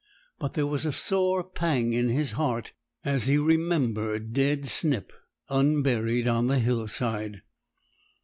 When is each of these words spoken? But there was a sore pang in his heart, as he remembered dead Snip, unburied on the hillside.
But 0.39 0.53
there 0.55 0.65
was 0.65 0.83
a 0.87 0.91
sore 0.91 1.43
pang 1.43 1.93
in 1.93 2.09
his 2.09 2.31
heart, 2.31 2.73
as 3.05 3.27
he 3.27 3.37
remembered 3.37 4.33
dead 4.33 4.67
Snip, 4.67 5.13
unburied 5.47 6.27
on 6.27 6.47
the 6.47 6.57
hillside. 6.57 7.43